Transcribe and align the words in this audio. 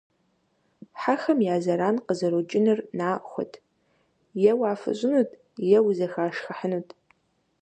Хьэхэм 0.99 1.39
я 1.53 1.57
зэран 1.63 1.97
къызэрокӀынур 2.07 2.79
нахуэт- 2.97 3.53
е 4.49 4.53
уафыщӏынут, 4.59 5.29
е 5.77 5.79
узэхашхыхьынут. 5.87 6.87